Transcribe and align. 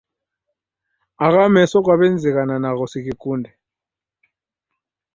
Agho 1.25 1.43
meso 1.55 1.75
kwaw'enizighana 1.85 2.55
nagho 2.59 2.85
sighikunde 2.91 3.51